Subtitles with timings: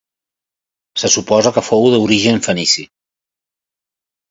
[1.01, 2.89] Se suposa que fou d'origen fenici.